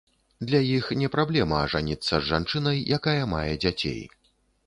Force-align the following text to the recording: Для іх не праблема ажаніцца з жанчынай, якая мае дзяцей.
Для 0.51 0.59
іх 0.77 0.85
не 1.01 1.09
праблема 1.15 1.59
ажаніцца 1.65 2.09
з 2.17 2.23
жанчынай, 2.31 2.79
якая 2.97 3.23
мае 3.35 3.45
дзяцей. 3.67 4.01